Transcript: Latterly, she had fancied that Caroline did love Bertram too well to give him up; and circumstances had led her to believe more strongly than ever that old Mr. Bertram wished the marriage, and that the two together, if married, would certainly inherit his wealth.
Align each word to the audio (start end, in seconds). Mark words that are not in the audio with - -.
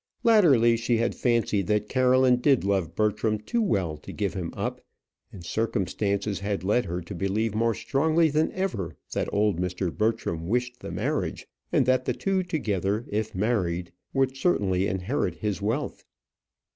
Latterly, 0.23 0.77
she 0.77 0.97
had 0.97 1.13
fancied 1.13 1.67
that 1.67 1.87
Caroline 1.87 2.37
did 2.37 2.63
love 2.63 2.95
Bertram 2.95 3.37
too 3.37 3.61
well 3.61 3.97
to 3.97 4.11
give 4.11 4.33
him 4.33 4.51
up; 4.57 4.81
and 5.31 5.45
circumstances 5.45 6.39
had 6.39 6.63
led 6.63 6.85
her 6.85 7.01
to 7.01 7.13
believe 7.13 7.53
more 7.53 7.75
strongly 7.75 8.29
than 8.31 8.51
ever 8.53 8.95
that 9.13 9.31
old 9.31 9.59
Mr. 9.59 9.95
Bertram 9.95 10.47
wished 10.47 10.79
the 10.79 10.89
marriage, 10.89 11.45
and 11.71 11.85
that 11.85 12.05
the 12.05 12.13
two 12.13 12.41
together, 12.41 13.05
if 13.09 13.35
married, 13.35 13.91
would 14.11 14.35
certainly 14.35 14.87
inherit 14.87 15.35
his 15.35 15.61
wealth. 15.61 16.03